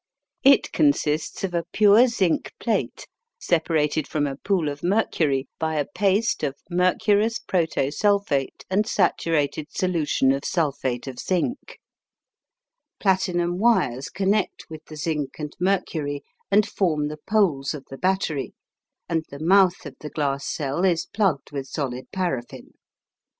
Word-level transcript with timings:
It 0.43 0.71
consists 0.71 1.43
of 1.43 1.53
a 1.53 1.65
pure 1.73 2.07
zinc 2.07 2.53
plate 2.59 3.05
separated 3.37 4.07
from 4.07 4.25
a 4.25 4.35
pool 4.35 4.67
of 4.67 4.81
mercury 4.81 5.47
by 5.59 5.75
a 5.75 5.85
paste 5.85 6.41
of 6.41 6.55
mercurous 6.71 7.37
proto 7.37 7.91
sulphate 7.91 8.65
and 8.67 8.87
saturated 8.87 9.71
solution 9.71 10.31
of 10.31 10.43
sulphate 10.43 11.05
of 11.05 11.19
zinc. 11.19 11.79
Platinum 12.99 13.59
wires 13.59 14.09
connect 14.09 14.65
with 14.71 14.83
the 14.85 14.97
zinc 14.97 15.35
and 15.37 15.55
mercury 15.59 16.23
and 16.49 16.67
form 16.67 17.07
the 17.07 17.17
poles 17.27 17.75
of 17.75 17.85
the 17.91 17.97
battery, 17.99 18.55
and 19.07 19.23
the 19.29 19.37
mouth 19.37 19.85
of 19.85 19.95
the 19.99 20.09
glass 20.09 20.43
cell 20.47 20.83
is 20.83 21.05
plugged 21.05 21.51
with 21.51 21.67
solid 21.67 22.11
paraffin. 22.11 22.73